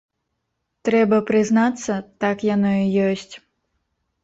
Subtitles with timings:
[0.89, 3.31] Трэба прызнацца, так яно і ёсць.